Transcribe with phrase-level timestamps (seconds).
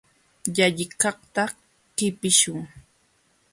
[0.55, 1.43] Llalliqkaqta
[1.97, 2.61] qipiśhun.